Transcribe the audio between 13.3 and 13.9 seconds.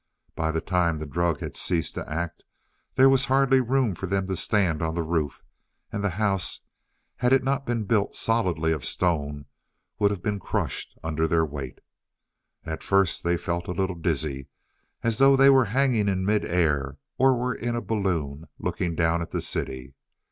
felt a